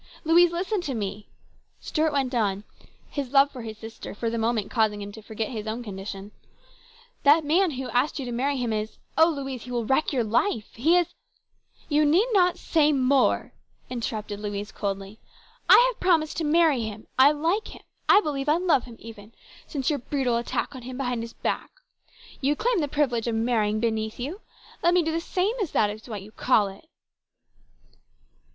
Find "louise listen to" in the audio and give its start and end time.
0.23-0.95